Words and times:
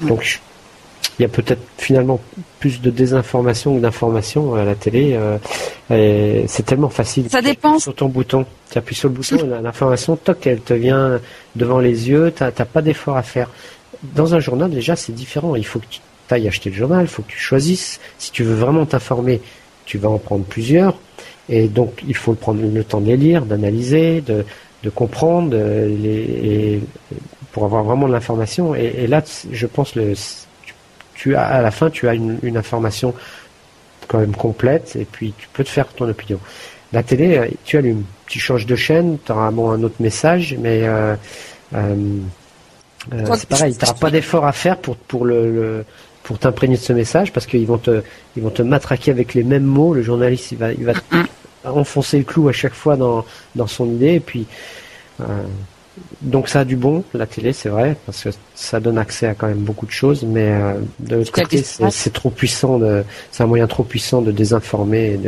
Donc 0.00 0.40
il 1.18 1.22
y 1.22 1.24
a 1.24 1.28
peut-être 1.28 1.62
finalement 1.78 2.20
plus 2.60 2.80
de 2.80 2.90
désinformation 2.90 3.76
que 3.76 3.80
d'information 3.80 4.54
à 4.54 4.64
la 4.64 4.74
télé. 4.74 5.18
Euh, 5.90 6.44
c'est 6.46 6.64
tellement 6.64 6.90
facile. 6.90 7.28
Ça 7.28 7.42
dépend. 7.42 7.78
Sur 7.78 7.94
ton 7.94 8.06
bouton, 8.06 8.46
tu 8.70 8.78
appuies 8.78 8.94
sur 8.94 9.08
le 9.08 9.14
bouton, 9.14 9.60
l'information, 9.62 10.16
toc, 10.16 10.46
elle 10.46 10.60
te 10.60 10.74
vient 10.74 11.20
devant 11.56 11.80
les 11.80 12.08
yeux. 12.08 12.32
T'as 12.34 12.50
pas 12.50 12.82
d'effort 12.82 13.16
à 13.16 13.22
faire. 13.22 13.50
Dans 14.14 14.34
un 14.34 14.40
journal, 14.40 14.70
déjà, 14.70 14.94
c'est 14.94 15.12
différent. 15.12 15.56
Il 15.56 15.66
faut 15.66 15.80
que 15.80 15.86
tu 15.90 16.00
ailles 16.30 16.46
acheter 16.46 16.70
le 16.70 16.76
journal, 16.76 17.04
il 17.04 17.08
faut 17.08 17.22
que 17.22 17.32
tu 17.32 17.38
choisisses. 17.38 18.00
Si 18.18 18.30
tu 18.30 18.44
veux 18.44 18.54
vraiment 18.54 18.86
t'informer, 18.86 19.40
tu 19.86 19.98
vas 19.98 20.10
en 20.10 20.18
prendre 20.18 20.44
plusieurs. 20.44 20.94
Et 21.48 21.66
donc, 21.66 22.02
il 22.06 22.14
faut 22.14 22.34
prendre 22.34 22.60
le 22.62 22.84
temps 22.84 23.00
de 23.00 23.06
les 23.06 23.16
lire, 23.16 23.44
d'analyser, 23.44 24.20
de, 24.20 24.44
de 24.84 24.90
comprendre, 24.90 25.56
les, 25.56 26.80
pour 27.58 27.64
avoir 27.64 27.82
vraiment 27.82 28.06
de 28.06 28.12
l'information. 28.12 28.76
Et, 28.76 29.08
là, 29.08 29.20
je 29.50 29.66
pense 29.66 29.96
le 29.96 30.14
tu 31.14 31.34
as 31.34 31.44
à 31.44 31.60
la 31.60 31.72
fin 31.72 31.90
tu 31.90 32.06
as 32.06 32.14
une, 32.14 32.56
information 32.56 33.12
quand 34.06 34.20
même 34.20 34.36
complète 34.36 34.94
et 34.94 35.04
puis 35.04 35.34
tu 35.36 35.48
peux 35.52 35.64
te 35.64 35.68
faire 35.68 35.88
ton 35.88 36.08
opinion. 36.08 36.38
La 36.92 37.02
télé, 37.02 37.36
euh, 37.36 37.48
tu 37.64 37.76
allumes, 37.76 38.04
tu 38.28 38.38
changes 38.38 38.64
de 38.64 38.76
chaîne, 38.76 39.18
tu 39.26 39.32
auras 39.32 39.50
bon, 39.50 39.70
un 39.70 39.82
autre 39.82 39.96
message, 39.98 40.56
mais 40.60 40.82
euh, 40.84 41.16
euh, 41.74 42.20
c'est 43.34 43.48
pareil, 43.48 43.76
tu 43.76 43.84
n'auras 43.84 43.98
pas 43.98 44.10
d'effort 44.12 44.46
à 44.46 44.52
faire 44.52 44.78
pour, 44.78 44.94
pour 44.96 45.24
le, 45.24 45.84
pour 46.22 46.38
t'imprégner 46.38 46.76
de 46.76 46.80
ce 46.80 46.92
message 46.92 47.32
parce 47.32 47.46
qu'ils 47.46 47.66
vont 47.66 47.78
te 47.78 48.02
ils 48.36 48.42
vont 48.44 48.50
te 48.50 48.62
matraquer 48.62 49.10
avec 49.10 49.34
les 49.34 49.42
mêmes 49.42 49.64
mots. 49.64 49.94
Le 49.94 50.02
journaliste 50.02 50.52
il 50.52 50.58
va 50.58 50.72
il 50.72 50.84
va 50.84 50.92
enfoncer 51.64 52.18
le 52.18 52.24
clou 52.24 52.48
à 52.48 52.52
chaque 52.52 52.74
fois 52.74 52.96
dans 52.96 53.24
dans 53.56 53.66
son 53.66 53.86
idée 53.86 54.14
et 54.14 54.20
puis 54.20 54.46
donc 56.20 56.48
ça 56.48 56.60
a 56.60 56.64
du 56.64 56.76
bon, 56.76 57.04
la 57.14 57.26
télé, 57.26 57.52
c'est 57.52 57.68
vrai, 57.68 57.96
parce 58.06 58.24
que 58.24 58.30
ça 58.54 58.80
donne 58.80 58.98
accès 58.98 59.26
à 59.26 59.34
quand 59.34 59.46
même 59.46 59.58
beaucoup 59.58 59.86
de 59.86 59.90
choses, 59.90 60.24
mais 60.24 60.48
euh, 60.50 60.74
de 61.00 61.16
l'autre 61.16 61.32
côté, 61.32 61.62
c'est 61.62 62.12
trop 62.12 62.30
puissant, 62.30 62.80
c'est 63.30 63.42
un 63.42 63.46
moyen 63.46 63.66
trop 63.66 63.84
puissant 63.84 64.22
de 64.22 64.32
désinformer 64.32 65.18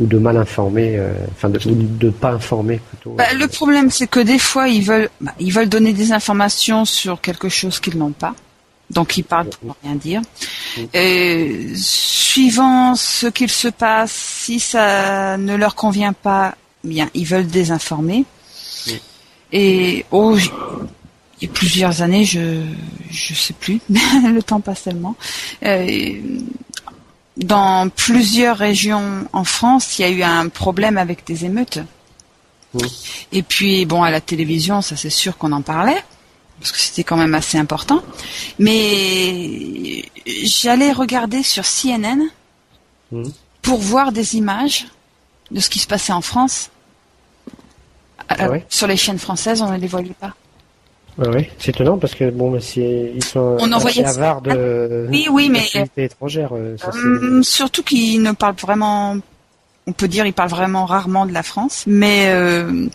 ou 0.00 0.06
de 0.06 0.18
mal 0.18 0.36
informer, 0.36 0.96
euh, 0.96 1.12
enfin 1.32 1.50
de, 1.50 1.58
ou 1.68 1.74
de 1.74 2.10
pas 2.10 2.30
informer 2.30 2.80
plutôt. 2.88 3.10
Bah, 3.10 3.32
le 3.34 3.46
problème, 3.46 3.90
c'est 3.90 4.06
que 4.06 4.20
des 4.20 4.38
fois, 4.38 4.68
ils 4.68 4.82
veulent, 4.82 5.10
bah, 5.20 5.34
ils 5.38 5.52
veulent 5.52 5.68
donner 5.68 5.92
des 5.92 6.12
informations 6.12 6.84
sur 6.84 7.20
quelque 7.20 7.48
chose 7.48 7.78
qu'ils 7.80 7.98
n'ont 7.98 8.12
pas. 8.12 8.34
Donc 8.88 9.16
ils 9.18 9.22
parlent 9.22 9.50
pour 9.50 9.76
rien 9.84 9.94
dire. 9.94 10.20
Et, 10.94 11.68
suivant 11.76 12.94
ce 12.96 13.26
qu'il 13.28 13.50
se 13.50 13.68
passe, 13.68 14.12
si 14.12 14.58
ça 14.58 15.36
ne 15.36 15.54
leur 15.54 15.74
convient 15.74 16.12
pas, 16.12 16.54
bien 16.82 17.08
ils 17.14 17.26
veulent 17.26 17.46
désinformer. 17.46 18.24
Et 19.52 20.04
oh, 20.10 20.36
il 20.38 21.48
y 21.48 21.50
a 21.50 21.52
plusieurs 21.52 22.02
années, 22.02 22.24
je 22.24 22.62
je 23.10 23.34
sais 23.34 23.54
plus, 23.54 23.80
le 23.88 24.40
temps 24.40 24.60
passe 24.60 24.84
tellement. 24.84 25.16
Euh, 25.64 26.20
dans 27.36 27.88
plusieurs 27.88 28.58
régions 28.58 29.26
en 29.32 29.44
France, 29.44 29.98
il 29.98 30.02
y 30.02 30.04
a 30.04 30.10
eu 30.10 30.22
un 30.22 30.48
problème 30.48 30.98
avec 30.98 31.26
des 31.26 31.44
émeutes. 31.44 31.80
Et 33.32 33.42
puis 33.42 33.84
bon, 33.84 34.02
à 34.02 34.10
la 34.10 34.20
télévision, 34.20 34.80
ça 34.80 34.96
c'est 34.96 35.10
sûr 35.10 35.36
qu'on 35.36 35.52
en 35.52 35.62
parlait 35.62 36.04
parce 36.60 36.72
que 36.72 36.78
c'était 36.78 37.04
quand 37.04 37.16
même 37.16 37.34
assez 37.34 37.58
important. 37.58 38.02
Mais 38.58 40.04
j'allais 40.44 40.92
regarder 40.92 41.42
sur 41.42 41.64
CNN 41.64 42.28
pour 43.62 43.80
voir 43.80 44.12
des 44.12 44.36
images 44.36 44.86
de 45.50 45.58
ce 45.58 45.70
qui 45.70 45.78
se 45.78 45.86
passait 45.86 46.12
en 46.12 46.20
France 46.20 46.70
ah 48.30 48.48
sur 48.68 48.86
les 48.86 48.96
chaînes 48.96 49.18
françaises, 49.18 49.60
on 49.60 49.70
ne 49.70 49.76
les 49.76 49.88
voyait 49.88 50.14
pas. 50.20 50.34
oui, 51.18 51.48
c'est 51.58 51.70
étonnant 51.70 51.98
parce 51.98 52.14
que 52.14 52.30
bon, 52.30 52.56
ils 52.76 53.24
sont 53.24 53.56
on 53.60 53.72
assez 53.72 54.04
avares 54.04 54.40
de 54.40 55.08
oui, 55.10 55.26
oui, 55.30 55.50
mais 55.50 55.66
étrangères. 55.96 56.54
Euh, 56.54 56.76
hum, 56.94 57.42
surtout 57.42 57.82
qu'ils 57.82 58.22
ne 58.22 58.32
parlent 58.32 58.54
vraiment, 58.54 59.16
on 59.86 59.92
peut 59.92 60.06
dire, 60.06 60.26
ils 60.26 60.32
parlent 60.32 60.50
vraiment 60.50 60.84
rarement 60.84 61.26
de 61.26 61.32
la 61.32 61.42
France, 61.42 61.84
mais 61.88 62.28
euh, 62.28 62.86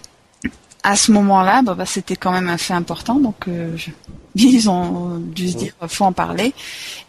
à 0.84 0.96
ce 0.96 1.12
moment-là, 1.12 1.62
bah, 1.64 1.74
bah, 1.74 1.86
c'était 1.86 2.16
quand 2.16 2.32
même 2.32 2.48
un 2.48 2.58
fait 2.58 2.74
important, 2.74 3.16
donc 3.16 3.50
euh, 3.50 3.76
ils 4.36 4.70
ont 4.70 5.18
dû 5.18 5.50
se 5.50 5.58
dire 5.58 5.74
faut 5.90 6.06
en 6.06 6.14
parler. 6.14 6.54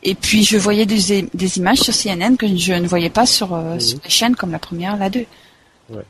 Et 0.03 0.17
puis 0.17 0.43
je 0.43 0.57
voyais 0.57 0.85
des, 0.85 1.23
des, 1.33 1.59
images 1.59 1.79
sur 1.79 1.95
CNN 1.95 2.37
que 2.37 2.49
je 2.57 2.73
ne 2.73 2.89
voyais 2.89 3.11
pas 3.11 3.27
sur, 3.27 3.57
sur 3.79 3.99
les 4.03 4.11
chaînes 4.11 4.35
comme 4.35 4.51
la 4.51 4.59
première, 4.59 4.97
la 4.97 5.11
deux. 5.11 5.27
Ouais. 5.91 6.03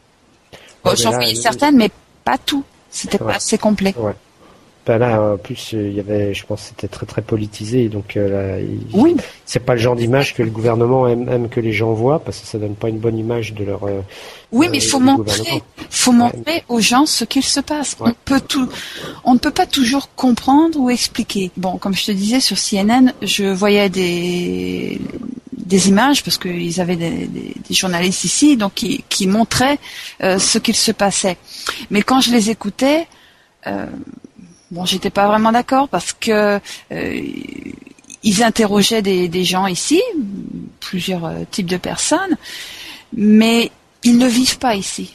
J'en 0.94 1.10
voyais 1.10 1.34
certaines, 1.34 1.76
mais 1.76 1.90
pas 2.26 2.36
tout. 2.36 2.64
C'était 2.90 3.18
pas 3.18 3.36
assez 3.36 3.56
complet. 3.56 3.94
Ouais. 3.96 4.12
Ben 4.84 4.98
là, 4.98 5.32
en 5.32 5.36
plus, 5.36 5.72
il 5.72 5.94
y 5.94 6.00
avait, 6.00 6.32
je 6.32 6.46
pense, 6.46 6.62
c'était 6.68 6.86
très 6.86 7.06
très 7.06 7.20
politisé, 7.20 7.88
donc 7.88 8.16
euh, 8.16 8.64
oui. 8.92 9.16
c'est 9.44 9.58
pas 9.58 9.74
le 9.74 9.80
genre 9.80 9.96
d'image 9.96 10.32
que 10.32 10.44
le 10.44 10.50
gouvernement 10.50 11.08
aime, 11.08 11.48
que 11.48 11.58
les 11.58 11.72
gens 11.72 11.92
voient, 11.92 12.20
parce 12.20 12.38
que 12.38 12.46
ça 12.46 12.56
donne 12.58 12.76
pas 12.76 12.88
une 12.88 12.98
bonne 12.98 13.18
image 13.18 13.52
de 13.54 13.64
leur. 13.64 13.82
Euh, 13.82 14.00
oui, 14.52 14.68
mais 14.70 14.78
il 14.78 14.88
faut 14.88 15.00
montrer, 15.00 15.60
faut 15.90 16.12
montrer 16.12 16.62
aux 16.68 16.80
gens 16.80 17.04
ce 17.04 17.24
qu'il 17.24 17.42
se 17.42 17.58
passe. 17.58 17.96
On 17.98 18.12
peut 18.24 18.40
tout, 18.40 18.68
on 19.24 19.34
ne 19.34 19.40
peut 19.40 19.50
pas 19.50 19.66
toujours 19.66 20.08
comprendre 20.14 20.78
ou 20.78 20.88
expliquer. 20.88 21.50
Bon, 21.56 21.78
comme 21.78 21.94
je 21.94 22.06
te 22.06 22.12
disais 22.12 22.38
sur 22.38 22.56
CNN, 22.56 23.12
je 23.22 23.44
voyais 23.52 23.88
des 23.88 25.00
des 25.66 25.88
images 25.88 26.22
parce 26.22 26.38
qu'ils 26.38 26.80
avaient 26.80 26.96
des, 26.96 27.54
journalistes 27.70 28.24
ici, 28.24 28.56
donc 28.56 28.74
qui, 28.74 29.04
qui 29.08 29.26
montraient 29.26 29.78
euh, 30.22 30.38
ce 30.38 30.58
qu'il 30.58 30.76
se 30.76 30.92
passait. 30.92 31.36
Mais 31.90 32.02
quand 32.02 32.20
je 32.20 32.30
les 32.30 32.50
écoutais, 32.50 33.08
euh, 33.66 33.86
bon, 34.70 34.84
j'étais 34.84 35.10
pas 35.10 35.26
vraiment 35.26 35.52
d'accord 35.52 35.88
parce 35.88 36.12
que 36.12 36.60
euh, 36.92 37.20
ils 38.22 38.42
interrogeaient 38.42 39.02
des, 39.02 39.28
des, 39.28 39.44
gens 39.44 39.66
ici, 39.66 40.00
plusieurs 40.80 41.32
types 41.50 41.66
de 41.66 41.76
personnes, 41.76 42.36
mais 43.14 43.72
ils 44.04 44.18
ne 44.18 44.28
vivent 44.28 44.58
pas 44.58 44.76
ici. 44.76 45.14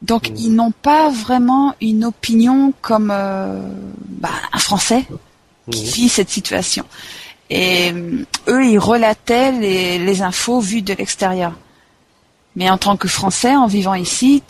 Donc 0.00 0.30
mmh. 0.30 0.36
ils 0.38 0.54
n'ont 0.54 0.72
pas 0.72 1.10
vraiment 1.10 1.74
une 1.80 2.04
opinion 2.04 2.72
comme 2.80 3.08
bah, 3.08 4.30
un 4.52 4.58
Français 4.58 5.04
qui 5.70 5.82
mmh. 5.82 5.86
vit 5.86 6.08
cette 6.08 6.30
situation. 6.30 6.84
Et 7.50 7.92
eux, 8.48 8.64
ils 8.64 8.78
relataient 8.78 9.52
les, 9.52 9.98
les 9.98 10.22
infos 10.22 10.60
vues 10.60 10.82
de 10.82 10.94
l'extérieur. 10.94 11.52
Mais 12.56 12.70
en 12.70 12.78
tant 12.78 12.96
que 12.96 13.08
Français, 13.08 13.56
en 13.56 13.66
vivant 13.66 13.94
ici, 13.94 14.42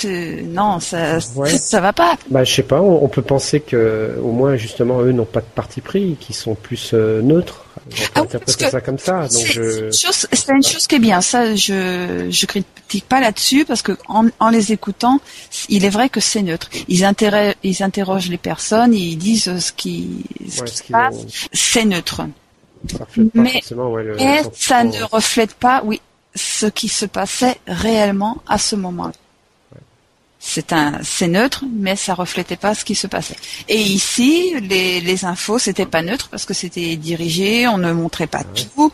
non, 0.44 0.78
ça, 0.78 1.20
ça 1.20 1.80
va 1.80 1.92
pas. 1.94 2.16
Bah, 2.28 2.44
je 2.44 2.52
sais 2.52 2.62
pas. 2.62 2.80
On, 2.80 3.08
peut 3.08 3.22
penser 3.22 3.60
que, 3.60 4.18
au 4.22 4.32
moins, 4.32 4.56
justement, 4.56 5.00
eux 5.00 5.12
n'ont 5.12 5.24
pas 5.24 5.40
de 5.40 5.46
parti 5.46 5.80
pris, 5.80 6.16
qui 6.20 6.34
sont 6.34 6.54
plus 6.54 6.90
euh, 6.92 7.22
neutres. 7.22 7.64
On 8.16 8.26
ah 8.26 8.68
ça 8.68 8.80
comme 8.80 8.98
ça. 8.98 9.26
C'est 9.28 10.52
une, 10.52 10.62
chose 10.62 10.86
qui 10.86 10.94
est 10.94 10.98
bien. 10.98 11.20
Ça, 11.20 11.54
je 11.54 12.28
je 12.30 12.46
critique 12.46 13.06
pas 13.08 13.20
là-dessus 13.20 13.64
parce 13.64 13.82
que 13.82 13.92
en, 14.08 14.26
en, 14.38 14.48
les 14.48 14.72
écoutant, 14.72 15.20
il 15.68 15.84
est 15.84 15.90
vrai 15.90 16.08
que 16.08 16.20
c'est 16.20 16.42
neutre. 16.42 16.70
Ils, 16.88 17.06
ils 17.62 17.82
interrogent 17.82 18.28
les 18.30 18.38
personnes, 18.38 18.94
ils 18.94 19.16
disent 19.16 19.58
ce 19.58 19.72
qui, 19.72 20.24
ce 20.48 20.62
qui 20.62 20.76
se 20.76 20.92
passe. 20.92 21.16
C'est 21.52 21.84
neutre. 21.84 22.22
Mais, 23.34 23.62
ça 24.54 24.84
ne 24.84 25.02
reflète 25.04 25.54
pas, 25.54 25.82
oui, 25.84 26.00
ce 26.34 26.66
qui 26.66 26.88
se 26.88 27.06
passait 27.06 27.58
réellement 27.66 28.38
à 28.46 28.58
ce 28.58 28.76
moment-là? 28.76 29.12
C'est 30.46 30.74
un, 30.74 30.98
c'est 31.02 31.26
neutre, 31.26 31.64
mais 31.74 31.96
ça 31.96 32.12
reflétait 32.12 32.56
pas 32.56 32.74
ce 32.74 32.84
qui 32.84 32.94
se 32.94 33.06
passait. 33.06 33.36
Et 33.66 33.80
ici, 33.80 34.54
les, 34.60 35.00
les 35.00 35.24
infos, 35.24 35.58
c'était 35.58 35.86
pas 35.86 36.02
neutre 36.02 36.28
parce 36.28 36.44
que 36.44 36.52
c'était 36.52 36.96
dirigé, 36.96 37.66
on 37.66 37.78
ne 37.78 37.92
montrait 37.92 38.26
pas 38.26 38.44
tout. 38.44 38.92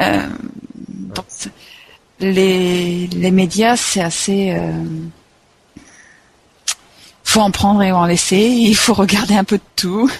Euh, 0.00 0.28
les, 2.20 3.08
les 3.08 3.30
médias, 3.32 3.76
c'est 3.76 4.00
assez. 4.00 4.52
Euh, 4.52 4.84
faut 7.24 7.40
en 7.40 7.50
prendre 7.50 7.82
et 7.82 7.90
en 7.90 8.06
laisser. 8.06 8.38
Il 8.38 8.76
faut 8.76 8.94
regarder 8.94 9.34
un 9.34 9.44
peu 9.44 9.58
de 9.58 9.62
tout. 9.74 10.10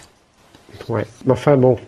Ouais. 0.89 1.07
Enfin 1.31 1.57
bon, 1.57 1.79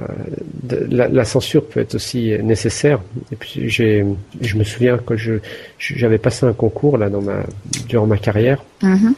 euh, 0.00 0.86
la, 0.90 1.24
censure 1.24 1.64
peut 1.64 1.80
être 1.80 1.94
aussi 1.94 2.32
nécessaire. 2.42 3.00
Et 3.32 3.36
puis 3.36 3.68
j'ai, 3.68 4.04
je 4.40 4.56
me 4.56 4.64
souviens 4.64 4.98
que 4.98 5.16
je, 5.16 5.34
j'avais 5.78 6.18
passé 6.18 6.46
un 6.46 6.52
concours 6.52 6.98
là 6.98 7.10
dans 7.10 7.22
ma, 7.22 7.44
durant 7.88 8.06
ma 8.06 8.18
carrière. 8.18 8.62
Mm-hmm. 8.82 9.12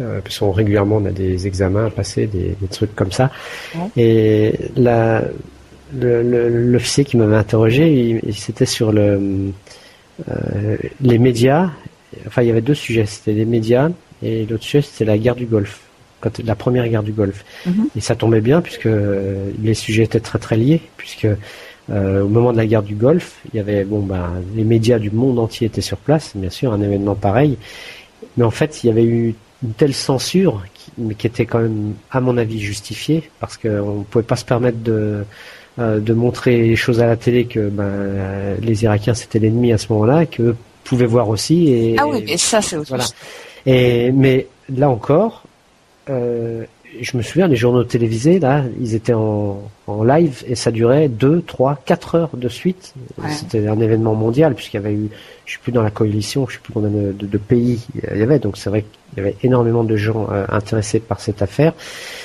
Euh, 0.00 0.20
parce 0.22 0.38
qu'on 0.38 0.52
régulièrement 0.52 0.96
on 0.96 1.04
a 1.04 1.10
des 1.10 1.46
examens 1.46 1.86
à 1.86 1.90
passer, 1.90 2.26
des, 2.26 2.56
trucs 2.70 2.94
comme 2.94 3.12
ça. 3.12 3.30
Et 3.96 4.54
la, 4.76 5.22
l'officier 5.94 7.04
qui 7.04 7.16
m'avait 7.16 7.36
interrogé, 7.36 8.20
il, 8.24 8.34
c'était 8.34 8.64
sur 8.64 8.92
le, 8.92 9.52
euh, 10.30 10.76
les 11.00 11.18
médias. 11.18 11.70
Enfin, 12.26 12.42
il 12.42 12.48
y 12.48 12.50
avait 12.50 12.62
deux 12.62 12.74
sujets. 12.74 13.06
C'était 13.06 13.32
les 13.32 13.44
médias 13.44 13.90
et 14.22 14.46
l'autre 14.46 14.62
sujet 14.62 14.82
c'était 14.82 15.04
la 15.04 15.18
guerre 15.18 15.34
du 15.34 15.46
Golfe 15.46 15.80
quand 16.22 16.38
la 16.38 16.54
première 16.54 16.88
guerre 16.88 17.02
du 17.02 17.12
Golfe. 17.12 17.44
Mhm. 17.66 17.88
Et 17.96 18.00
ça 18.00 18.14
tombait 18.14 18.40
bien 18.40 18.62
puisque 18.62 18.86
euh, 18.86 19.50
les 19.62 19.74
sujets 19.74 20.04
étaient 20.04 20.20
très 20.20 20.38
très 20.38 20.56
liés, 20.56 20.80
puisque 20.96 21.26
euh, 21.90 22.22
au 22.22 22.28
moment 22.28 22.52
de 22.52 22.56
la 22.56 22.66
guerre 22.66 22.82
du 22.82 22.94
Golfe, 22.94 23.40
il 23.52 23.56
y 23.56 23.60
avait 23.60 23.84
bon 23.84 24.00
bah 24.00 24.30
les 24.54 24.64
médias 24.64 24.98
du 24.98 25.10
monde 25.10 25.38
entier 25.38 25.66
étaient 25.66 25.80
sur 25.80 25.98
place, 25.98 26.32
bien 26.34 26.50
sûr, 26.50 26.72
un 26.72 26.80
événement 26.80 27.14
pareil. 27.14 27.58
Mais 28.36 28.44
en 28.44 28.50
fait, 28.50 28.82
il 28.82 28.86
y 28.86 28.90
avait 28.90 29.04
eu 29.04 29.34
une 29.62 29.72
telle 29.74 29.94
censure 29.94 30.62
mais 30.98 31.14
qui 31.14 31.26
était 31.26 31.46
quand 31.46 31.60
même, 31.60 31.94
à 32.10 32.20
mon 32.20 32.36
avis, 32.36 32.60
justifié, 32.60 33.30
parce 33.40 33.56
qu'on 33.56 33.98
ne 33.98 34.04
pouvait 34.04 34.24
pas 34.24 34.36
se 34.36 34.44
permettre 34.44 34.78
de, 34.78 35.24
euh, 35.78 36.00
de 36.00 36.12
montrer 36.12 36.58
les 36.62 36.76
choses 36.76 37.00
à 37.00 37.06
la 37.06 37.16
télé 37.16 37.46
que 37.46 37.68
ben, 37.68 38.56
les 38.60 38.84
Irakiens 38.84 39.14
c'était 39.14 39.38
l'ennemi 39.38 39.72
à 39.72 39.78
ce 39.78 39.92
moment-là, 39.92 40.26
qu'eux 40.26 40.56
pouvaient 40.84 41.06
voir 41.06 41.28
aussi. 41.28 41.68
Et, 41.72 41.96
ah 41.98 42.06
oui, 42.06 42.22
mais 42.26 42.36
ça 42.36 42.60
c'est 42.60 42.76
autre 42.76 42.88
voilà. 42.88 43.04
Et, 43.64 44.12
mais 44.12 44.48
là 44.74 44.90
encore, 44.90 45.44
euh, 46.10 46.64
je 47.00 47.16
me 47.16 47.22
souviens, 47.22 47.48
les 47.48 47.56
journaux 47.56 47.84
télévisés, 47.84 48.38
là, 48.38 48.64
ils 48.80 48.94
étaient 48.94 49.14
en, 49.14 49.62
en 49.86 50.04
live 50.04 50.44
et 50.46 50.54
ça 50.54 50.70
durait 50.70 51.08
2, 51.08 51.42
3, 51.42 51.78
4 51.84 52.14
heures 52.14 52.30
de 52.34 52.48
suite. 52.48 52.94
C'était 53.30 53.66
un 53.66 53.80
événement 53.80 54.14
mondial 54.14 54.54
puisqu'il 54.54 54.76
y 54.76 54.80
avait 54.80 54.92
eu, 54.92 55.08
je 55.46 55.52
suis 55.52 55.60
plus 55.60 55.72
dans 55.72 55.82
la 55.82 55.90
coalition, 55.90 56.46
je 56.48 56.54
sais 56.54 56.60
plus 56.62 56.72
combien 56.72 56.90
de, 56.90 57.12
de, 57.12 57.38
pays 57.38 57.86
il 57.94 58.18
y 58.18 58.22
avait, 58.22 58.38
donc 58.38 58.56
c'est 58.56 58.68
vrai 58.68 58.82
qu'il 58.82 59.18
y 59.18 59.26
avait 59.26 59.36
énormément 59.42 59.84
de 59.84 59.96
gens 59.96 60.28
euh, 60.30 60.44
intéressés 60.50 61.00
par 61.00 61.20
cette 61.20 61.40
affaire. 61.40 61.72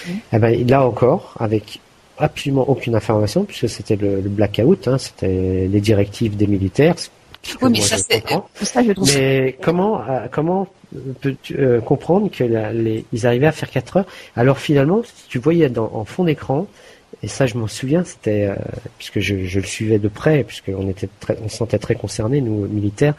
Et 0.07 0.11
eh 0.33 0.39
ben, 0.39 0.67
là 0.67 0.85
encore, 0.85 1.33
avec 1.39 1.79
absolument 2.17 2.67
aucune 2.67 2.95
information 2.95 3.45
puisque 3.45 3.69
c'était 3.69 3.95
le, 3.95 4.21
blackout, 4.21 4.87
hein, 4.87 4.97
c'était 4.97 5.67
les 5.67 5.81
directives 5.81 6.35
des 6.35 6.47
militaires. 6.47 6.95
Oui, 7.61 7.71
mais 7.71 7.81
ça, 7.81 7.97
je 8.83 8.91
trouve 8.91 9.11
mais 9.15 9.57
comment, 9.61 10.01
euh, 10.01 10.27
comment 10.31 10.67
peux-tu 11.21 11.55
euh, 11.57 11.81
comprendre 11.81 12.29
que 12.29 12.43
les, 12.43 13.05
ils 13.11 13.27
arrivaient 13.27 13.47
à 13.47 13.51
faire 13.51 13.69
4 13.69 13.97
heures 13.97 14.05
Alors 14.35 14.57
finalement, 14.57 15.01
tu 15.29 15.39
voyais 15.39 15.69
dans, 15.69 15.91
en 15.93 16.05
fond 16.05 16.23
d'écran, 16.23 16.67
et 17.23 17.27
ça 17.27 17.45
je 17.45 17.57
m'en 17.57 17.67
souviens, 17.67 18.03
c'était 18.03 18.45
euh, 18.45 18.55
puisque 18.97 19.19
je, 19.19 19.45
je, 19.45 19.59
le 19.59 19.65
suivais 19.65 19.99
de 19.99 20.07
près, 20.07 20.43
puisqu'on 20.43 20.89
était 20.89 21.09
très, 21.19 21.37
on 21.43 21.49
se 21.49 21.57
sentait 21.57 21.79
très 21.79 21.95
concernés 21.95 22.41
nous 22.41 22.67
militaires. 22.67 23.15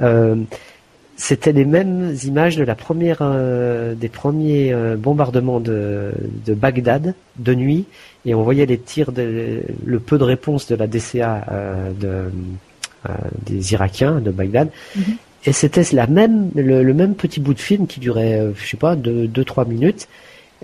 Euh, 0.00 0.36
c'était 1.16 1.52
les 1.52 1.64
mêmes 1.64 2.16
images 2.24 2.56
de 2.56 2.62
la 2.62 2.76
première, 2.76 3.18
euh, 3.22 3.94
des 3.94 4.08
premiers 4.08 4.72
bombardements 4.96 5.58
de, 5.58 6.12
de, 6.46 6.54
Bagdad 6.54 7.14
de 7.36 7.54
nuit, 7.54 7.86
et 8.24 8.34
on 8.34 8.42
voyait 8.42 8.66
les 8.66 8.78
tirs, 8.78 9.10
de, 9.10 9.62
le 9.84 9.98
peu 9.98 10.16
de 10.16 10.22
réponse 10.22 10.68
de 10.68 10.76
la 10.76 10.86
DCA 10.86 11.44
de, 11.98 12.30
des 13.46 13.72
Irakiens 13.72 14.20
de 14.20 14.30
Bagdad. 14.30 14.68
Mm-hmm. 14.96 15.02
Et 15.46 15.52
c'était 15.52 15.84
la 15.92 16.06
même, 16.06 16.50
le, 16.54 16.92
même 16.92 17.14
petit 17.14 17.40
bout 17.40 17.54
de 17.54 17.60
film 17.60 17.86
qui 17.86 18.00
durait, 18.00 18.40
euh, 18.40 18.52
je 18.56 18.66
sais 18.66 18.76
pas, 18.76 18.96
2-3 18.96 19.68
minutes. 19.68 20.08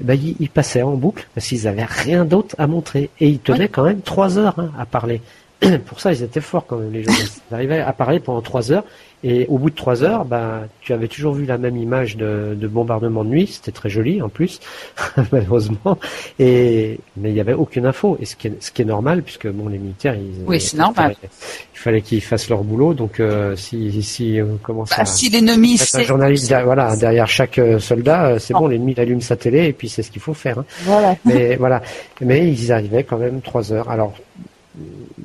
Eh 0.01 0.05
ben, 0.05 0.19
il, 0.41 0.49
passait 0.49 0.83
en 0.83 0.95
boucle 0.95 1.29
parce 1.35 1.47
qu'ils 1.47 1.69
avaient 1.69 1.85
rien 1.85 2.25
d'autre 2.25 2.57
à 2.59 2.67
montrer. 2.67 3.11
Et 3.21 3.29
ils 3.29 3.39
tenaient 3.39 3.69
quand 3.69 3.85
même 3.85 4.01
3 4.01 4.39
heures 4.39 4.59
hein, 4.59 4.73
à 4.77 4.87
parler. 4.87 5.21
Pour 5.87 6.01
ça, 6.01 6.13
ils 6.13 6.23
étaient 6.23 6.41
forts 6.41 6.67
quand 6.67 6.77
même, 6.77 6.93
les 6.93 7.03
journalistes. 7.03 7.43
Ils 7.51 7.55
arrivaient 7.55 7.81
à 7.81 7.93
parler 7.93 8.21
pendant 8.21 8.43
3 8.43 8.73
heures 8.73 8.85
et 9.27 9.47
au 9.49 9.57
bout 9.57 9.71
de 9.71 9.75
trois 9.75 10.05
heures, 10.05 10.27
bah, 10.27 10.65
tu 10.83 10.93
avais 10.93 11.09
toujours 11.09 11.33
vu 11.33 11.47
la 11.47 11.57
même 11.57 11.79
image 11.79 12.19
de, 12.19 12.55
de 12.55 12.69
bombardement 12.69 13.25
de 13.25 13.31
nuit. 13.31 13.47
C'était 13.47 13.73
très 13.73 13.89
joli 13.89 14.21
en 14.21 14.29
plus, 14.29 14.61
malheureusement. 15.33 15.99
Et 16.39 17.01
mais 17.17 17.31
il 17.31 17.33
n'y 17.33 17.41
avait 17.41 17.55
aucune 17.55 17.87
info. 17.87 18.19
Et 18.21 18.27
ce 18.27 18.37
qui 18.37 18.49
est, 18.49 18.63
ce 18.63 18.71
qui 18.71 18.83
est 18.83 18.85
normal, 18.85 19.23
puisque 19.23 19.49
bon, 19.49 19.69
les 19.69 19.79
militaires, 19.79 20.15
ils, 20.15 20.45
oui, 20.47 20.61
c'est 20.61 20.77
normal. 20.77 21.17
Il 21.23 21.79
fallait 21.79 22.03
qu'ils 22.03 22.21
fassent 22.21 22.51
leur 22.51 22.63
boulot. 22.65 22.93
Donc 22.93 23.19
euh, 23.19 23.57
si 23.57 24.03
si 24.03 24.41
on 24.43 24.59
commence 24.59 24.91
bah, 24.91 24.97
à 24.99 25.05
si 25.07 25.31
l'ennemi 25.31 25.81
un 25.95 26.03
journaliste 26.03 26.51
derrière, 26.51 26.67
voilà 26.67 26.95
derrière 26.95 27.27
chaque 27.27 27.59
euh, 27.59 27.79
soldat, 27.79 28.27
euh, 28.27 28.39
c'est 28.39 28.53
bon, 28.53 28.67
l'ennemi 28.67 28.95
allume 28.99 29.23
sa 29.23 29.37
télé 29.37 29.69
et 29.69 29.73
puis 29.73 29.89
c'est 29.89 30.03
ce 30.03 30.11
qu'il 30.11 30.21
faut 30.21 30.35
faire. 30.35 30.59
Hein. 30.59 30.67
Voilà. 30.83 31.17
Mais 31.25 31.57
voilà. 31.57 31.81
Mais 32.21 32.47
ils 32.47 32.71
arrivaient 32.73 33.05
quand 33.05 33.17
même 33.17 33.41
trois 33.41 33.73
heures. 33.73 33.89
Alors 33.89 34.13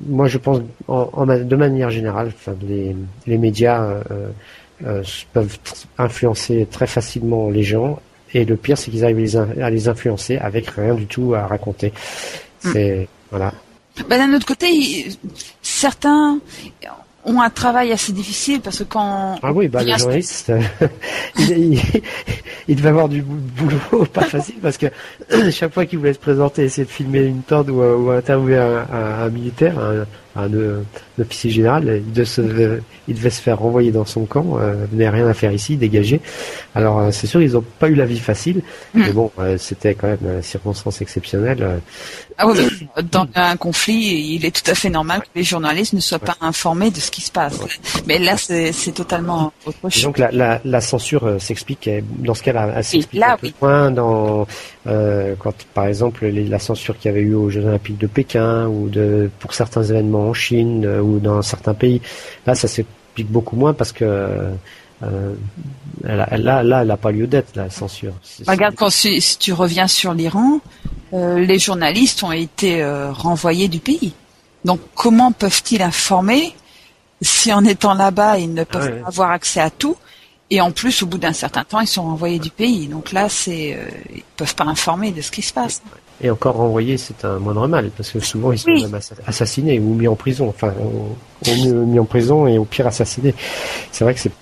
moi, 0.06 0.28
je 0.28 0.38
pense, 0.38 0.60
en, 0.88 1.26
de 1.26 1.56
manière 1.56 1.90
générale, 1.90 2.28
enfin, 2.28 2.54
les, 2.62 2.94
les 3.26 3.38
médias 3.38 3.82
euh, 3.82 4.28
euh, 4.86 5.02
peuvent 5.32 5.58
influencer 5.98 6.66
très 6.70 6.86
facilement 6.86 7.50
les 7.50 7.62
gens. 7.62 8.00
Et 8.32 8.44
le 8.44 8.56
pire, 8.56 8.78
c'est 8.78 8.90
qu'ils 8.90 9.04
arrivent 9.04 9.36
à 9.60 9.70
les 9.70 9.88
influencer 9.88 10.36
avec 10.38 10.70
rien 10.70 10.94
du 10.94 11.06
tout 11.06 11.34
à 11.34 11.46
raconter. 11.46 11.92
Hmm. 12.64 12.70
C'est 12.72 13.08
voilà. 13.30 13.52
Ben, 14.08 14.18
d'un 14.18 14.34
autre 14.34 14.46
côté, 14.46 15.08
certains 15.62 16.40
ont 17.24 17.40
un 17.40 17.50
travail 17.50 17.92
assez 17.92 18.12
difficile 18.12 18.60
parce 18.60 18.78
que 18.78 18.84
quand 18.84 19.36
ah 19.42 19.52
oui 19.52 19.68
bah 19.68 19.82
le 19.82 19.96
journaliste 19.96 20.52
il, 21.38 21.78
il, 22.66 22.76
devait 22.76 22.88
avoir 22.88 23.08
du 23.08 23.22
boulot 23.22 24.06
pas 24.06 24.22
facile 24.22 24.56
parce 24.62 24.78
que 24.78 24.86
chaque 25.50 25.74
fois 25.74 25.84
qu'il 25.86 25.98
voulait 25.98 26.14
se 26.14 26.18
présenter 26.18 26.64
essayer 26.64 26.86
de 26.86 26.90
filmer 26.90 27.24
une 27.24 27.42
tente 27.42 27.68
ou, 27.68 27.82
ou 27.82 28.10
interviewer 28.10 28.56
un, 28.58 28.86
un, 28.92 29.22
un 29.24 29.28
militaire 29.28 29.78
un, 29.78 30.06
un, 30.36 30.48
officier 31.20 31.50
général, 31.50 32.02
il, 32.14 32.26
se, 32.26 32.40
il, 33.08 33.14
devait 33.14 33.30
se 33.30 33.42
faire 33.42 33.58
renvoyer 33.58 33.90
dans 33.90 34.04
son 34.04 34.24
camp, 34.24 34.58
euh, 34.58 34.86
n'avait 34.92 35.10
rien 35.10 35.28
à 35.28 35.34
faire 35.34 35.52
ici, 35.52 35.76
dégagé. 35.76 36.20
Alors 36.74 36.98
euh, 36.98 37.10
c'est 37.10 37.26
sûr, 37.26 37.42
ils 37.42 37.52
n'ont 37.52 37.64
pas 37.78 37.88
eu 37.88 37.94
la 37.94 38.06
vie 38.06 38.18
facile, 38.18 38.62
hmm. 38.94 39.00
mais 39.00 39.12
bon, 39.12 39.30
euh, 39.38 39.58
c'était 39.58 39.94
quand 39.94 40.06
même 40.06 40.18
une 40.22 40.42
circonstance 40.42 41.00
exceptionnelle. 41.02 41.58
Euh. 41.62 41.78
Ah 42.38 42.46
oui, 42.46 42.88
dans 43.10 43.26
un 43.34 43.56
conflit, 43.56 44.34
il 44.34 44.46
est 44.46 44.50
tout 44.50 44.70
à 44.70 44.74
fait 44.74 44.88
normal 44.88 45.20
que 45.20 45.28
les 45.34 45.42
journalistes 45.42 45.92
ne 45.92 46.00
soient 46.00 46.18
pas 46.18 46.36
informés 46.40 46.90
de 46.90 46.98
ce 46.98 47.10
qui 47.10 47.20
se 47.20 47.30
passe. 47.30 47.58
Mais 48.06 48.18
là, 48.18 48.36
c'est 48.38 48.92
totalement 48.94 49.52
autre 49.66 49.90
chose. 49.90 50.02
donc 50.04 50.16
la, 50.16 50.30
la, 50.30 50.60
la 50.64 50.80
censure 50.80 51.36
s'explique, 51.38 51.90
dans 52.18 52.34
ce 52.34 52.42
cas-là, 52.44 52.72
elle 52.76 52.84
s'explique 52.84 53.22
moins 53.60 53.90
dans 53.90 54.46
quand, 54.86 55.54
par 55.74 55.86
exemple, 55.86 56.26
la 56.26 56.58
censure 56.58 56.96
qu'il 56.96 57.10
y 57.10 57.14
avait 57.14 57.22
eu 57.22 57.34
aux 57.34 57.50
Jeux 57.50 57.64
Olympiques 57.64 57.98
de 57.98 58.06
Pékin 58.06 58.66
ou 58.68 58.88
de 58.88 59.30
pour 59.38 59.52
certains 59.52 59.82
événements 59.82 60.19
en 60.20 60.34
Chine 60.34 60.84
euh, 60.84 61.00
ou 61.00 61.18
dans 61.18 61.42
certains 61.42 61.74
pays. 61.74 62.00
Là, 62.46 62.54
ça 62.54 62.68
s'explique 62.68 63.30
beaucoup 63.30 63.56
moins 63.56 63.74
parce 63.74 63.92
que 63.92 64.04
euh, 65.02 65.34
là, 66.02 66.36
là, 66.36 66.80
elle 66.82 66.88
n'a 66.88 66.96
pas 66.96 67.10
lieu 67.10 67.26
d'être, 67.26 67.56
la 67.56 67.70
censure. 67.70 68.12
Regarde, 68.46 68.74
quand 68.74 68.90
si, 68.90 69.20
tu 69.38 69.52
reviens 69.52 69.88
sur 69.88 70.12
l'Iran, 70.14 70.60
euh, 71.12 71.38
les 71.38 71.58
journalistes 71.58 72.22
ont 72.22 72.32
été 72.32 72.84
renvoyés 73.10 73.68
du 73.68 73.80
pays. 73.80 74.12
Donc, 74.64 74.80
comment 74.94 75.32
peuvent-ils 75.32 75.80
informer 75.80 76.54
si 77.22 77.52
en 77.52 77.64
étant 77.64 77.94
là-bas, 77.94 78.38
ils 78.38 78.52
ne 78.52 78.64
peuvent 78.64 79.00
pas 79.00 79.08
avoir 79.08 79.30
accès 79.30 79.60
à 79.60 79.70
tout? 79.70 79.96
Et 80.50 80.60
en 80.60 80.70
plus, 80.70 81.02
au 81.02 81.06
bout 81.06 81.18
d'un 81.18 81.32
certain 81.32 81.64
temps, 81.64 81.80
ils 81.80 81.86
sont 81.86 82.02
renvoyés 82.02 82.38
du 82.38 82.50
pays. 82.50 82.88
Donc 82.88 83.12
là, 83.12 83.28
c'est, 83.28 83.78
ils 84.14 84.22
peuvent 84.36 84.54
pas 84.54 84.64
informer 84.64 85.12
de 85.12 85.22
ce 85.22 85.30
qui 85.30 85.42
se 85.42 85.52
passe. 85.52 85.80
Et 86.22 86.30
encore 86.30 86.56
renvoyés, 86.56 86.98
c'est 86.98 87.24
un 87.24 87.38
moindre 87.38 87.66
mal, 87.66 87.90
parce 87.96 88.10
que 88.10 88.20
souvent 88.20 88.52
ils 88.52 88.58
sont 88.58 88.70
même 88.70 88.98
assassinés 89.26 89.78
ou 89.78 89.94
mis 89.94 90.06
en 90.06 90.16
prison, 90.16 90.48
enfin, 90.48 90.72
au, 90.78 91.54
mieux 91.64 91.72
mis 91.72 91.98
en 91.98 92.04
prison 92.04 92.46
et 92.46 92.58
au 92.58 92.64
pire 92.64 92.86
assassinés. 92.86 93.34
C'est 93.90 94.04
vrai 94.04 94.14
que 94.14 94.20
c'est 94.20 94.32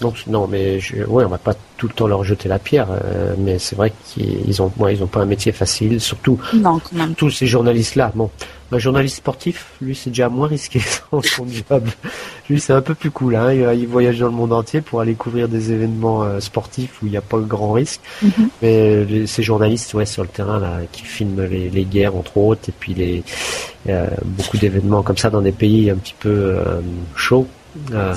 donc 0.00 0.26
non, 0.26 0.46
mais 0.46 0.80
je, 0.80 1.04
ouais, 1.04 1.24
on 1.24 1.28
va 1.28 1.38
pas 1.38 1.54
tout 1.76 1.86
le 1.86 1.92
temps 1.92 2.06
leur 2.06 2.24
jeter 2.24 2.48
la 2.48 2.58
pierre, 2.58 2.88
euh, 2.90 3.34
mais 3.38 3.58
c'est 3.58 3.76
vrai 3.76 3.92
qu'ils 4.06 4.62
ont, 4.62 4.72
ils 4.90 5.02
ont 5.02 5.06
pas 5.06 5.20
un 5.20 5.26
métier 5.26 5.52
facile, 5.52 6.00
surtout 6.00 6.40
non, 6.54 6.80
tous 7.16 7.30
ces 7.30 7.46
journalistes-là. 7.46 8.10
Bon, 8.14 8.30
un 8.72 8.78
journaliste 8.78 9.16
sportif, 9.16 9.72
lui, 9.80 9.94
c'est 9.94 10.10
déjà 10.10 10.28
moins 10.28 10.46
risqué 10.46 10.80
son, 11.10 11.22
job. 11.46 11.88
Lui, 12.48 12.60
c'est 12.60 12.72
un 12.72 12.82
peu 12.82 12.94
plus 12.94 13.10
cool. 13.10 13.36
Hein. 13.36 13.52
Il, 13.52 13.86
voyage 13.86 14.18
dans 14.18 14.26
le 14.26 14.32
monde 14.32 14.52
entier 14.52 14.80
pour 14.80 15.00
aller 15.00 15.14
couvrir 15.14 15.48
des 15.48 15.72
événements 15.72 16.22
euh, 16.22 16.40
sportifs 16.40 17.02
où 17.02 17.06
il 17.06 17.10
n'y 17.10 17.16
a 17.16 17.22
pas 17.22 17.38
grand 17.38 17.72
risque. 17.72 18.00
Mhm. 18.22 18.48
Mais 18.62 19.26
ces 19.26 19.42
journalistes, 19.42 19.94
ouais, 19.94 20.06
sur 20.06 20.22
le 20.22 20.28
terrain, 20.28 20.58
là, 20.58 20.80
qui 20.92 21.02
filment 21.02 21.44
les, 21.44 21.84
guerres, 21.84 22.16
entre 22.16 22.36
autres, 22.36 22.68
et 22.68 22.72
puis 22.78 22.94
les 22.94 23.24
beaucoup 24.24 24.58
d'événements 24.58 25.02
comme 25.02 25.16
ça 25.16 25.30
dans 25.30 25.40
des 25.40 25.52
pays 25.52 25.90
un 25.90 25.96
petit 25.96 26.14
peu 26.18 26.28
euh, 26.28 26.80
chauds. 27.14 27.46
Euh, 27.92 28.14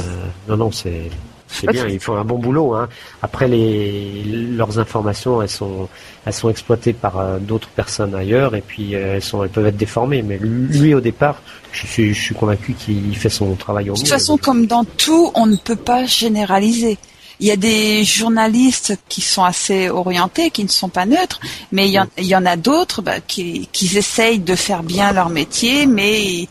non, 0.47 0.57
non, 0.57 0.71
c'est 0.71 1.09
c'est 1.53 1.67
bien, 1.71 1.87
ils 1.87 1.99
font 1.99 2.15
un 2.15 2.25
bon 2.25 2.39
boulot. 2.39 2.73
Hein. 2.73 2.89
Après, 3.21 3.47
les, 3.47 4.23
leurs 4.23 4.79
informations, 4.79 5.41
elles 5.41 5.49
sont, 5.49 5.87
elles 6.25 6.33
sont 6.33 6.49
exploitées 6.49 6.93
par 6.93 7.19
euh, 7.19 7.37
d'autres 7.39 7.69
personnes 7.69 8.15
ailleurs, 8.15 8.55
et 8.55 8.61
puis 8.61 8.95
euh, 8.95 9.15
elles, 9.15 9.21
sont, 9.21 9.43
elles 9.43 9.49
peuvent 9.49 9.67
être 9.67 9.77
déformées. 9.77 10.21
Mais 10.23 10.37
lui, 10.39 10.93
au 10.93 11.01
départ, 11.01 11.41
je 11.71 11.85
suis, 11.85 12.13
je 12.13 12.21
suis 12.21 12.35
convaincu 12.35 12.73
qu'il 12.73 13.15
fait 13.15 13.29
son 13.29 13.53
travail 13.55 13.89
au 13.89 13.93
mieux. 13.93 13.97
De 13.97 13.99
toute 13.99 14.09
façon, 14.09 14.37
comme 14.37 14.65
dans 14.65 14.83
tout, 14.83 15.31
on 15.35 15.45
ne 15.45 15.57
peut 15.57 15.75
pas 15.75 16.05
généraliser. 16.05 16.97
Il 17.39 17.47
y 17.47 17.51
a 17.51 17.55
des 17.55 18.03
journalistes 18.03 18.97
qui 19.09 19.21
sont 19.21 19.43
assez 19.43 19.89
orientés, 19.89 20.49
qui 20.49 20.63
ne 20.63 20.69
sont 20.69 20.89
pas 20.89 21.05
neutres, 21.05 21.39
mais 21.71 21.89
il 21.89 22.25
y 22.25 22.35
en, 22.35 22.45
a 22.45 22.55
d'autres 22.55 23.01
bah, 23.01 23.19
qui, 23.25 23.67
qui 23.71 23.97
essayent 23.97 24.39
de 24.39 24.55
faire 24.55 24.83
bien 24.83 25.11
leur 25.11 25.29
métier, 25.29 25.85
mais 25.85 26.47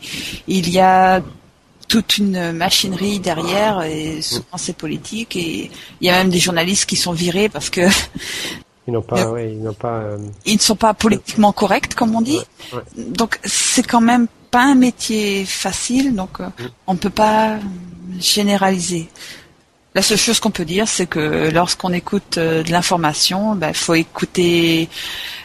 il 0.47 0.69
y 0.69 0.79
a 0.79 1.21
toute 1.93 2.17
une 2.17 2.53
machinerie 2.53 3.19
derrière 3.19 3.83
et 3.83 4.19
souvent 4.23 4.57
c'est 4.57 4.75
politique. 4.75 5.35
Et 5.35 5.69
il 6.01 6.07
y 6.07 6.09
a 6.09 6.13
même 6.13 6.31
des 6.31 6.39
journalistes 6.39 6.87
qui 6.87 6.95
sont 6.95 7.11
virés 7.11 7.49
parce 7.49 7.69
que 7.69 7.81
ils 8.87 8.93
n'ont 8.93 9.03
pas, 9.03 9.39
ils 9.39 9.61
n'ont 9.61 9.75
pas, 9.75 9.99
euh, 9.99 10.17
ils 10.47 10.55
ne 10.55 10.59
sont 10.59 10.75
pas 10.75 10.95
politiquement 10.95 11.51
corrects 11.51 11.93
comme 11.93 12.15
on 12.15 12.21
dit. 12.21 12.39
Donc 12.97 13.39
c'est 13.43 13.85
quand 13.85 14.01
même 14.01 14.25
pas 14.49 14.63
un 14.63 14.73
métier 14.73 15.45
facile, 15.45 16.15
donc 16.15 16.39
euh, 16.39 16.47
mm. 16.47 16.67
on 16.87 16.93
ne 16.95 16.97
peut 16.97 17.11
pas 17.11 17.59
généraliser. 18.19 19.07
La 19.93 20.01
seule 20.01 20.17
chose 20.17 20.39
qu'on 20.39 20.49
peut 20.49 20.65
dire, 20.65 20.87
c'est 20.87 21.05
que 21.05 21.51
lorsqu'on 21.51 21.93
écoute 21.93 22.39
euh, 22.39 22.63
de 22.63 22.71
l'information, 22.71 23.53
il 23.53 23.59
ben, 23.59 23.73
faut 23.75 23.93
écouter 23.93 24.89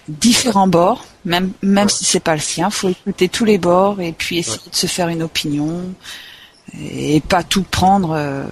différents 0.09 0.67
bords, 0.69 1.05
même 1.26 1.52
même 1.61 1.90
si 1.90 2.07
c'est 2.07 2.25
pas 2.25 2.35
le 2.35 2.40
sien, 2.40 2.71
faut 2.71 2.88
écouter 2.88 3.28
tous 3.28 3.45
les 3.45 3.59
bords 3.59 4.00
et 4.00 4.12
puis 4.12 4.38
essayer 4.38 4.71
de 4.71 4.75
se 4.75 4.87
faire 4.87 5.09
une 5.09 5.23
opinion 5.23 5.85
et 6.76 7.20
pas 7.20 7.42
tout 7.42 7.62
prendre. 7.62 8.12
Euh, 8.12 8.44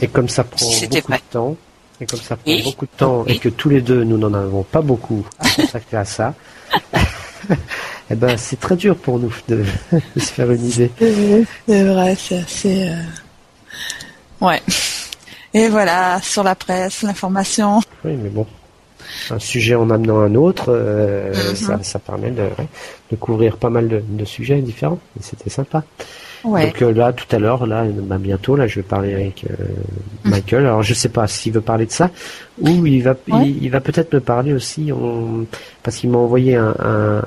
et 0.00 0.08
comme 0.08 0.28
ça 0.28 0.44
prend 0.44 0.66
beaucoup 0.66 1.12
de 1.12 1.18
temps, 1.30 1.56
et 2.00 2.06
comme 2.06 2.20
ça 2.20 2.36
prend 2.36 2.52
beaucoup 2.64 2.86
de 2.86 2.96
temps 2.96 3.24
et 3.26 3.38
que 3.38 3.48
tous 3.48 3.68
les 3.68 3.80
deux 3.80 4.04
nous 4.04 4.18
n'en 4.18 4.32
avons 4.34 4.62
pas 4.62 4.80
beaucoup 4.80 5.26
à 5.38 5.48
consacrer 5.48 5.96
à 5.96 6.04
ça, 6.04 6.34
eh 8.10 8.14
ben 8.14 8.36
c'est 8.36 8.58
très 8.58 8.76
dur 8.76 8.96
pour 8.96 9.18
nous 9.18 9.32
de, 9.48 9.64
se 10.16 10.20
faire 10.20 10.50
une 10.50 10.66
idée. 10.66 10.90
C'est 11.66 11.84
vrai, 11.84 12.16
c'est 12.16 12.38
assez. 12.38 12.88
Euh, 12.88 14.46
ouais. 14.46 14.62
Et 15.52 15.68
voilà, 15.68 16.20
sur 16.22 16.44
la 16.44 16.54
presse, 16.54 17.02
l'information. 17.02 17.80
Oui, 18.04 18.12
mais 18.16 18.28
bon, 18.28 18.46
un 19.32 19.38
sujet 19.38 19.74
en 19.74 19.90
amenant 19.90 20.20
un 20.20 20.34
autre, 20.34 20.66
euh, 20.68 21.32
mm-hmm. 21.32 21.82
ça, 21.82 21.98
permet 21.98 22.30
de, 22.30 22.44
de, 23.10 23.16
couvrir 23.16 23.56
pas 23.56 23.70
mal 23.70 23.88
de, 23.88 24.24
sujets 24.24 24.60
différents. 24.60 24.98
Et 25.18 25.22
c'était 25.22 25.50
sympa. 25.50 25.84
Donc 26.42 26.80
euh, 26.80 26.92
là, 26.92 27.12
tout 27.12 27.26
à 27.34 27.38
l'heure, 27.38 27.66
là, 27.66 27.84
bah, 27.84 28.16
bientôt, 28.18 28.56
là, 28.56 28.66
je 28.66 28.76
vais 28.76 28.82
parler 28.82 29.14
avec 29.14 29.44
euh, 29.44 29.64
mm. 30.24 30.30
Michael. 30.30 30.66
Alors, 30.66 30.82
je 30.82 30.94
sais 30.94 31.10
pas 31.10 31.26
s'il 31.26 31.52
veut 31.52 31.60
parler 31.60 31.86
de 31.86 31.92
ça 31.92 32.10
ou 32.60 32.86
il 32.86 33.02
va, 33.02 33.14
il, 33.28 33.70
va 33.70 33.80
peut-être 33.80 34.12
me 34.14 34.20
parler 34.20 34.52
aussi, 34.52 34.90
parce 35.82 35.96
qu'il 35.96 36.10
m'a 36.10 36.18
envoyé 36.18 36.56
un, 36.56 36.74
un, 36.78 37.22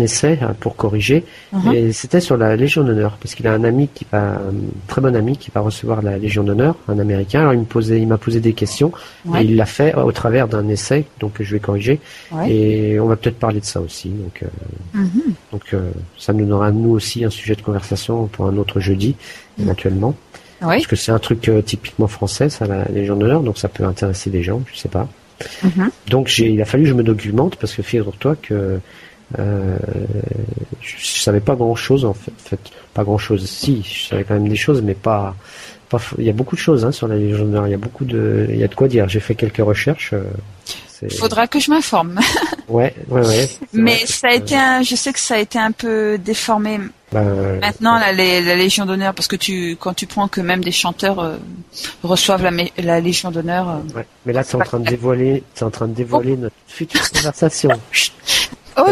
essai 0.00 0.38
hein, 0.42 0.54
pour 0.58 0.76
corriger. 0.76 1.24
Uh-huh. 1.54 1.74
Et 1.74 1.92
c'était 1.92 2.20
sur 2.20 2.36
la 2.36 2.56
Légion 2.56 2.84
d'honneur, 2.84 3.18
parce 3.20 3.34
qu'il 3.34 3.46
a 3.46 3.52
un 3.52 3.64
ami 3.64 3.88
qui 3.92 4.06
va, 4.10 4.32
un 4.32 4.54
très 4.86 5.00
bon 5.00 5.14
ami 5.14 5.36
qui 5.36 5.50
va 5.54 5.60
recevoir 5.60 6.02
la 6.02 6.18
Légion 6.18 6.44
d'honneur, 6.44 6.76
un 6.88 6.98
Américain. 6.98 7.40
Alors 7.40 7.54
il 7.54 7.60
me 7.60 7.64
posait, 7.64 8.00
il 8.00 8.08
m'a 8.08 8.18
posé 8.18 8.40
des 8.40 8.52
questions 8.52 8.92
et 9.36 9.42
il 9.42 9.56
l'a 9.56 9.66
fait 9.66 9.94
au 9.94 10.12
travers 10.12 10.48
d'un 10.48 10.68
essai, 10.68 11.04
donc 11.20 11.40
je 11.40 11.52
vais 11.52 11.60
corriger. 11.60 12.00
Et 12.48 12.98
on 13.00 13.06
va 13.06 13.16
peut-être 13.16 13.38
parler 13.38 13.60
de 13.60 13.64
ça 13.64 13.80
aussi. 13.80 14.08
Donc, 14.08 14.42
euh, 14.42 14.98
uh-huh. 14.98 15.32
donc 15.52 15.62
euh, 15.74 15.90
ça 16.18 16.32
nous 16.32 16.46
donnera 16.46 16.70
nous 16.70 16.90
aussi 16.90 17.24
un 17.24 17.30
sujet 17.30 17.54
de 17.54 17.62
conversation 17.62 18.26
pour 18.26 18.46
un 18.46 18.56
autre 18.56 18.80
jeudi, 18.80 19.14
uh-huh. 19.58 19.62
éventuellement. 19.62 20.14
Parce 20.60 20.88
que 20.88 20.96
c'est 20.96 21.12
un 21.12 21.20
truc 21.20 21.48
euh, 21.48 21.62
typiquement 21.62 22.08
français, 22.08 22.48
ça, 22.48 22.66
la 22.66 22.84
Légion 22.86 23.14
d'honneur, 23.16 23.42
donc 23.42 23.58
ça 23.58 23.68
peut 23.68 23.84
intéresser 23.84 24.28
des 24.30 24.42
gens, 24.42 24.62
je 24.72 24.76
sais 24.76 24.88
pas. 24.88 25.06
Donc 26.08 26.26
j'ai, 26.26 26.50
il 26.50 26.60
a 26.60 26.64
fallu 26.64 26.82
que 26.82 26.88
je 26.88 26.94
me 26.94 27.04
documente 27.04 27.54
parce 27.54 27.72
que 27.72 27.82
figure-toi 27.82 28.34
que 28.42 28.80
euh, 29.38 29.76
je, 30.80 31.20
savais 31.20 31.40
pas 31.40 31.54
grand 31.54 31.74
chose 31.74 32.04
en 32.04 32.14
fait, 32.14 32.58
pas 32.94 33.04
grand 33.04 33.18
chose. 33.18 33.44
Si, 33.46 33.82
je 33.82 34.08
savais 34.08 34.24
quand 34.24 34.34
même 34.34 34.48
des 34.48 34.56
choses, 34.56 34.80
mais 34.82 34.94
pas. 34.94 35.34
pas 35.88 35.98
il 36.18 36.24
y 36.24 36.30
a 36.30 36.32
beaucoup 36.32 36.56
de 36.56 36.60
choses 36.60 36.84
hein, 36.84 36.92
sur 36.92 37.08
la 37.08 37.16
Légion 37.16 37.44
d'honneur. 37.44 37.66
Il 37.66 37.70
y 37.70 37.74
a 37.74 37.78
beaucoup 37.78 38.04
de, 38.04 38.46
il 38.48 38.56
y 38.56 38.64
a 38.64 38.68
de 38.68 38.74
quoi 38.74 38.88
dire. 38.88 39.08
J'ai 39.08 39.20
fait 39.20 39.34
quelques 39.34 39.58
recherches. 39.58 40.12
Euh, 40.14 40.22
Faudra 41.18 41.46
que 41.46 41.60
je 41.60 41.70
m'informe. 41.70 42.18
ouais, 42.68 42.94
ouais, 43.08 43.26
ouais. 43.26 43.48
Mais 43.72 43.98
ça 44.06 44.28
a 44.28 44.32
été, 44.32 44.56
un, 44.56 44.82
je 44.82 44.96
sais 44.96 45.12
que 45.12 45.20
ça 45.20 45.34
a 45.34 45.38
été 45.38 45.58
un 45.58 45.70
peu 45.70 46.18
déformé. 46.18 46.80
Ben, 47.12 47.60
Maintenant, 47.60 47.98
la, 47.98 48.12
la, 48.12 48.56
Légion 48.56 48.84
d'honneur, 48.84 49.14
parce 49.14 49.28
que 49.28 49.36
tu, 49.36 49.76
quand 49.78 49.94
tu 49.94 50.06
prends 50.06 50.28
que 50.28 50.40
même 50.40 50.62
des 50.62 50.72
chanteurs 50.72 51.20
euh, 51.20 51.36
reçoivent 52.02 52.42
la, 52.42 52.50
la 52.78 53.00
Légion 53.00 53.30
d'honneur. 53.30 53.68
Euh, 53.68 53.96
ouais. 53.96 54.06
Mais 54.26 54.32
là, 54.32 54.44
tu 54.44 54.52
es 54.52 54.56
en 54.56 54.64
train 54.64 54.80
de 54.80 54.88
dévoiler, 54.88 55.42
en 55.60 55.70
train 55.70 55.86
de 55.86 55.94
dévoiler 55.94 56.36
notre 56.36 56.56
future 56.66 57.10
conversation. 57.10 57.70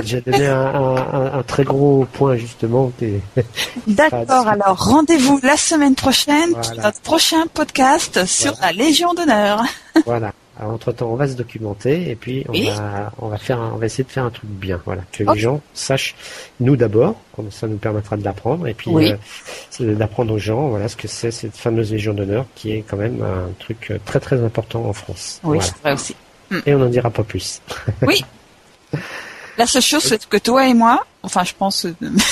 J'ai 0.04 0.20
donné 0.20 0.46
un, 0.46 1.42
très 1.46 1.64
gros 1.64 2.06
point 2.12 2.36
justement. 2.36 2.92
D'accord, 3.86 4.46
alors 4.48 4.76
rendez-vous 4.78 5.40
la 5.42 5.56
semaine 5.56 5.94
prochaine 5.94 6.52
pour 6.52 6.76
notre 6.76 7.00
prochain 7.00 7.46
podcast 7.52 8.24
sur 8.26 8.54
la 8.60 8.72
Légion 8.72 9.14
d'honneur. 9.14 9.62
voilà. 10.06 10.32
entre 10.60 10.92
temps, 10.92 11.10
on 11.10 11.16
va 11.16 11.28
se 11.28 11.34
documenter 11.34 12.10
et 12.10 12.16
puis 12.16 12.44
on 12.48 12.52
va 12.52 13.12
on 13.18 13.28
va 13.28 13.38
faire 13.38 13.58
on 13.58 13.76
va 13.76 13.86
essayer 13.86 14.04
de 14.04 14.10
faire 14.10 14.24
un 14.24 14.30
truc 14.30 14.50
bien. 14.50 14.80
Voilà, 14.84 15.02
que 15.12 15.24
les 15.24 15.38
gens 15.38 15.60
sachent 15.74 16.14
nous 16.60 16.76
d'abord, 16.76 17.16
comme 17.34 17.50
ça 17.50 17.66
nous 17.66 17.78
permettra 17.78 18.16
de 18.16 18.24
l'apprendre 18.24 18.66
et 18.66 18.74
puis 18.74 18.90
euh, 18.94 19.94
d'apprendre 19.94 20.34
aux 20.34 20.38
gens 20.38 20.68
voilà 20.68 20.88
ce 20.88 20.96
que 20.96 21.08
c'est 21.08 21.30
cette 21.30 21.56
fameuse 21.56 21.92
Légion 21.92 22.14
d'honneur 22.14 22.46
qui 22.54 22.72
est 22.72 22.84
quand 22.88 22.96
même 22.96 23.22
un 23.22 23.52
truc 23.58 23.92
très 24.04 24.20
très 24.20 24.42
important 24.42 24.84
en 24.84 24.92
France. 24.92 25.40
Oui, 25.44 25.58
c'est 25.60 25.76
vrai 25.78 25.92
aussi. 25.92 26.16
Et 26.64 26.74
on 26.74 26.78
n'en 26.78 26.88
dira 26.88 27.10
pas 27.10 27.24
plus. 27.24 27.60
Oui. 28.02 28.24
La 29.58 29.66
seule 29.66 29.82
chose, 29.82 30.02
c'est 30.02 30.26
que 30.26 30.36
toi 30.36 30.66
et 30.66 30.74
moi, 30.74 31.04
enfin, 31.22 31.44
je 31.44 31.52
pense, 31.56 31.86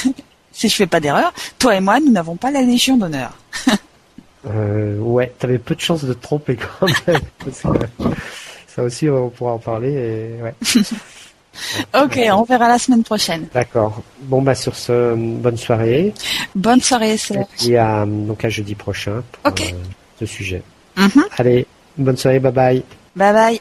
si 0.53 0.69
je 0.69 0.75
fais 0.75 0.87
pas 0.87 1.01
d'erreur, 1.01 1.33
toi 1.59 1.75
et 1.75 1.81
moi, 1.81 2.01
nous 2.01 2.13
n'avons 2.13 2.37
pas 2.37 2.51
la 2.51 2.63
Légion 2.63 2.97
d'honneur. 2.97 3.33
euh, 4.47 4.99
ouais, 4.99 5.33
t'avais 5.39 5.59
peu 5.59 5.75
de 5.75 5.81
chances 5.81 6.05
de 6.05 6.13
te 6.13 6.23
tromper 6.23 6.57
quand 6.57 6.87
même. 7.07 7.21
ça 8.67 8.83
aussi, 8.83 9.09
on 9.09 9.31
pourra 9.31 9.53
en 9.53 9.59
parler. 9.59 9.93
Et, 9.93 10.43
ouais. 10.43 10.55
ok, 12.03 12.21
on 12.33 12.43
verra 12.43 12.69
la 12.69 12.79
semaine 12.79 13.05
prochaine. 13.05 13.47
D'accord. 13.55 14.03
Bon 14.23 14.43
bah 14.43 14.55
sur 14.55 14.75
ce, 14.75 15.15
bonne 15.15 15.57
soirée. 15.57 16.13
Bonne 16.55 16.81
soirée, 16.81 17.17
c'est 17.17 17.47
Et 17.67 17.79
à, 17.79 18.05
donc 18.07 18.45
à 18.45 18.49
jeudi 18.49 18.75
prochain 18.75 19.23
pour 19.33 19.53
euh, 19.53 19.67
ce 20.19 20.27
sujet. 20.27 20.63
Mm-hmm. 20.97 21.23
Allez, 21.39 21.67
bonne 21.97 22.17
soirée, 22.17 22.41
bye 22.41 22.53
bye. 22.53 22.83
Bye 23.17 23.33
bye. 23.33 23.61